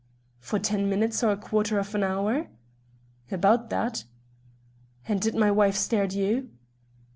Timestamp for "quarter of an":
1.37-2.01